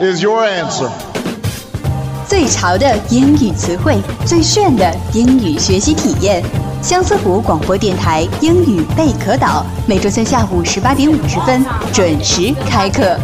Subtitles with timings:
[0.00, 0.90] Is your answer.
[2.26, 6.42] 最潮的英语词汇，最炫的英语学习体验。
[6.82, 13.14] 相思湖广播电台英语贝壳岛，每周三下午十八点五十分准时开课。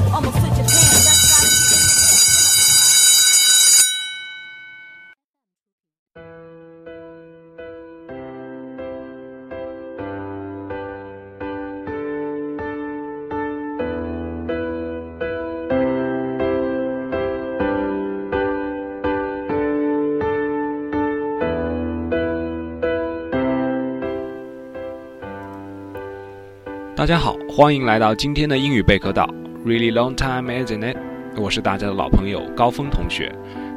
[26.97, 29.29] 大家好，欢迎来到今天的英语贝壳岛。
[29.67, 30.97] Really long time, isn't it？
[31.37, 33.31] 我是大家的老朋友高峰同学。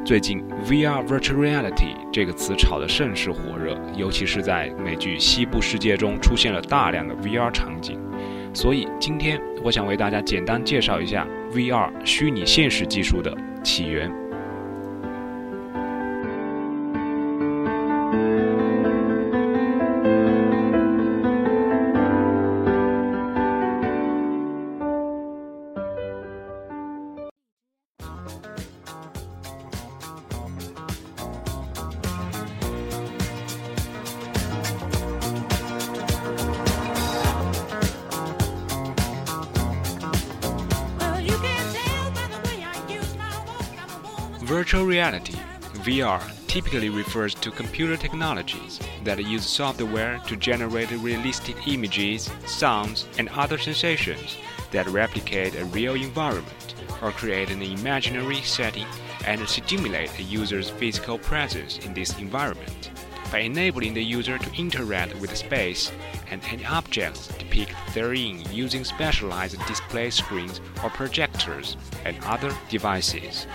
[0.06, 8.00] 最近 VR virtual reality 这个词炒得甚是火热，尤其是在美剧《西部世界》中出现了大量的 VR 场景。
[8.54, 14.10] 所以今天我想为大家简单介绍一下 VR 虚拟现实技术的起源。
[44.60, 45.32] Virtual reality,
[45.88, 53.30] VR, typically refers to computer technologies that use software to generate realistic images, sounds, and
[53.30, 54.36] other sensations
[54.70, 58.84] that replicate a real environment or create an imaginary setting
[59.24, 62.90] and stimulate a user's physical presence in this environment
[63.32, 65.90] by enabling the user to interact with space
[66.30, 73.46] and any objects depicted therein using specialized display screens or projectors and other devices.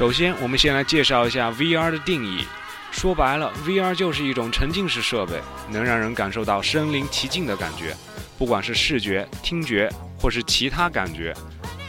[0.00, 2.46] 首先，我们先来介绍一下 VR 的定义。
[2.90, 5.34] 说白了，VR 就是一种沉浸式设备，
[5.68, 7.94] 能让人感受到身临其境的感觉，
[8.38, 11.36] 不管是视觉、听觉或是其他感觉。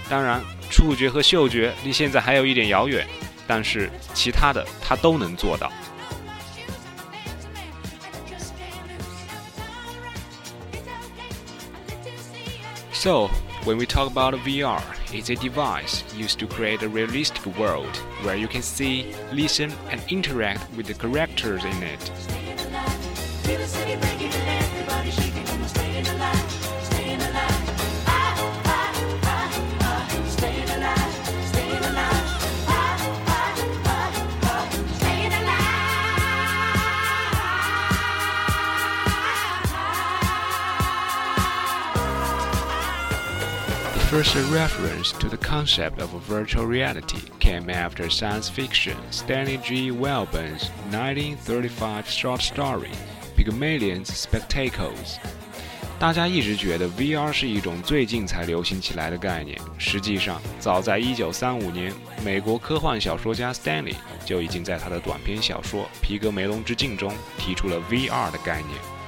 [0.09, 3.07] 当然，触觉和嗅觉离现在还有一点遥远，
[3.47, 5.71] 但是其他的它都能做到。
[12.91, 13.29] So,
[13.63, 14.81] when we talk about VR,
[15.13, 20.01] it's a device used to create a realistic world where you can see, listen, and
[20.09, 22.11] interact with the characters in it.
[44.11, 49.89] First reference to the concept of virtual reality came after science fiction Stanley G.
[49.89, 52.91] Weinbaum's 1935 short story
[53.37, 55.15] Pygmalion's Spectacles。
[55.97, 63.95] 大家一直觉得 VR 是一种最近才流行起来的概念，实际上早在1935年，美国科幻小说家 Stanley
[64.25, 69.00] 就已经在他的短篇小说《皮格梅隆之镜》中提出了 VR 的概念。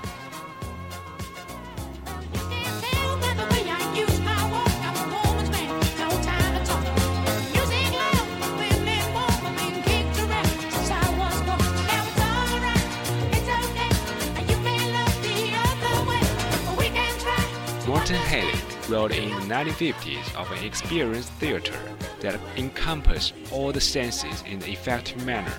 [17.85, 21.77] Morton Heilig wrote in the 1950s of an experienced theater
[22.21, 25.51] that encompassed all the senses in an effective manner,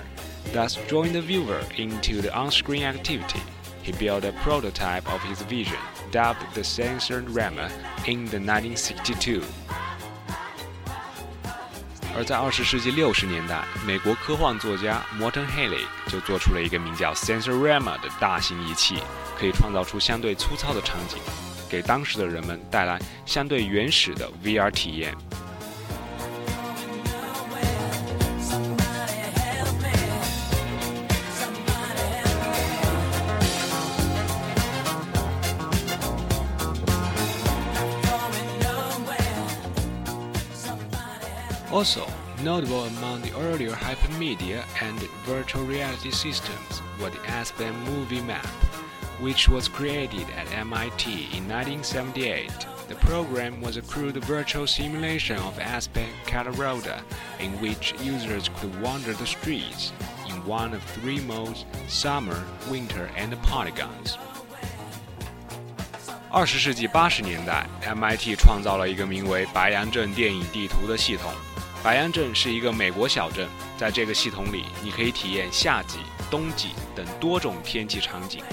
[0.55, 3.43] thus drawing the viewer into the on-screen activity.
[3.83, 5.79] He built a prototype of his vision,
[6.11, 7.71] dubbed the Sensorama,
[8.07, 9.43] in the 1962.
[12.17, 18.97] 而在二十世纪六十年代，美国科幻作家摩登·黑利就做出了一个名叫 Sensorama 的大型仪器，
[19.39, 21.19] 可以创造出相对粗糙的场景。
[21.69, 25.15] 给当时的人们带来相对原始的 VR 体验。
[41.75, 42.07] Also,
[42.41, 44.97] notable among the earlier hypermedia and
[45.27, 48.47] virtual reality systems were the Aspen Movie Map
[49.20, 52.50] which was created at MIT in 1978.
[52.88, 56.98] The program was a crude virtual simulation of Aspen, Colorado,
[57.40, 59.92] in which users could wander the streets
[60.28, 64.18] in one of three modes summer, winter, and polygons.
[66.32, 71.32] 二十世纪八十年代，MIT 创造了一个名为“白洋镇电影地图”的系统。
[71.84, 73.48] 白洋镇是一个美国小镇，
[73.78, 76.00] 在这个系统里，你可以体验夏季、
[76.30, 78.44] 冬季等多种天气场景。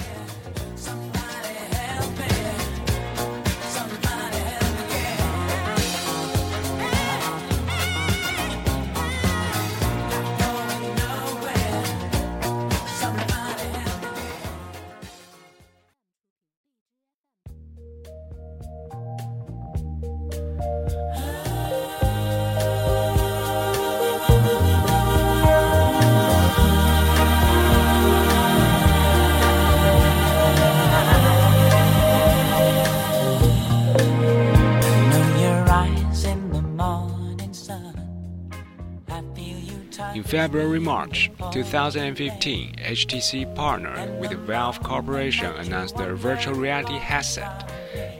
[40.13, 47.69] In February March 2015, HTC partnered with Valve Corporation announced their virtual reality headset,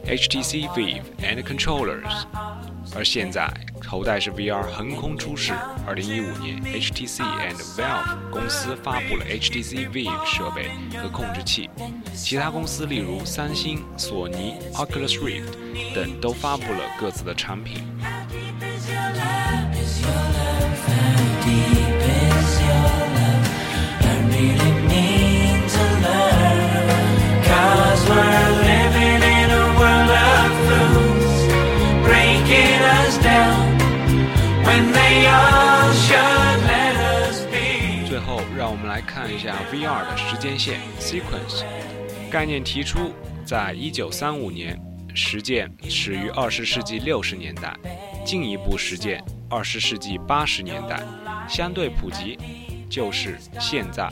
[0.06, 2.26] HTC Vive and controllers.
[2.96, 3.52] 而现在，
[3.84, 5.54] 头戴式 VR 横空出世。
[5.86, 11.70] 二零一五年，HTC and Valve 公司发布了 HTC Vive 设备和控制器，
[12.14, 17.84] 其他公司例如三星、索尼、Oculus Rift 等都发布了各自的产品。
[38.73, 41.63] 我们来看一下 VR 的时间线 sequence。
[42.31, 43.13] 概念提出
[43.45, 44.81] 在一九三五年，
[45.15, 47.77] 实践始于二十世纪六十年代，
[48.25, 51.03] 进一步实践二十世纪八十年代，
[51.47, 52.39] 相对普及
[52.89, 54.09] 就是现在。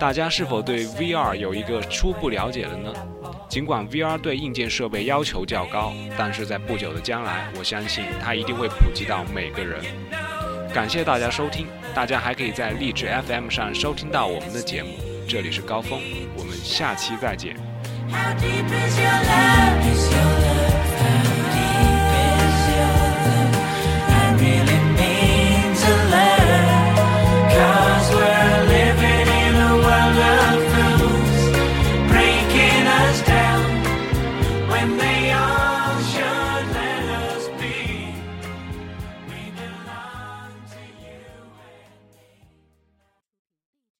[0.00, 2.90] 大家是否对 VR 有一个初步了解了呢？
[3.50, 9.84] 尽管 VR 对硬件设备要求较高，但是在不久的将来，我相信它一定会普及到每个人。
[10.74, 14.90] 感谢大家收听，大家还可以在荔枝 FM 上收听到我们的节目。
[15.28, 16.00] 这里是高峰，
[16.36, 17.54] 我们下期再见。